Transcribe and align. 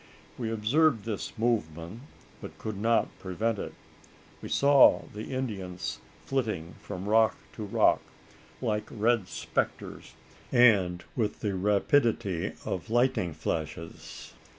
We 0.35 0.49
observed 0.51 1.05
this 1.05 1.37
movement, 1.37 1.99
but 2.41 2.57
could 2.57 2.77
not 2.77 3.09
prevent 3.19 3.59
it. 3.59 3.75
We 4.41 4.49
saw 4.49 5.03
the 5.13 5.25
Indians 5.25 5.99
flitting 6.25 6.73
from 6.81 7.07
rock 7.07 7.35
to 7.53 7.63
rock, 7.65 8.01
like 8.63 8.87
red 8.89 9.27
spectres, 9.27 10.15
and 10.51 11.03
with 11.15 11.41
the 11.41 11.53
rapidity 11.53 12.53
of 12.65 12.89
lightning 12.89 13.35
flashes! 13.35 14.33